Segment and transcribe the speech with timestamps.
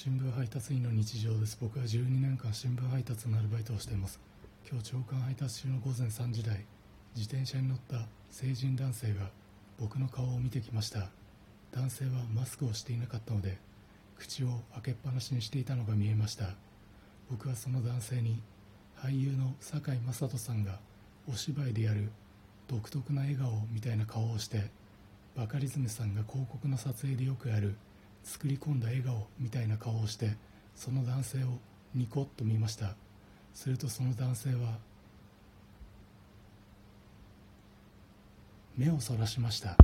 [0.00, 1.58] 新聞配達員の日常です。
[1.60, 4.20] 僕は12年間新聞配達のアルバイトをしています。
[4.70, 6.64] 今日朝刊配達中の午前3時台
[7.16, 9.28] 自転車に乗った成人男性が
[9.76, 11.08] 僕の顔を見てきました。
[11.72, 13.58] 男性はマスクをしていなかったので
[14.16, 16.50] 口を開けっぱなしにしていたのが見えました。
[17.28, 18.40] 僕はその男性に
[19.02, 20.78] 俳優の堺雅人さんが
[21.28, 22.12] お芝居でやる
[22.68, 24.70] 独特な笑顔みたいな顔をして
[25.36, 27.74] バカリズムさんが広告の撮影でよくやる
[28.28, 30.36] 作り込んだ笑顔みたいな顔をして
[30.76, 31.58] その男性を
[31.94, 32.94] ニコッと見ました。
[33.54, 34.78] するとその男性は
[38.76, 39.76] 目をそらしました。